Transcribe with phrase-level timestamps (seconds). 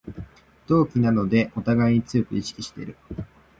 [0.65, 2.97] 同期なのでおたがい強く意識してる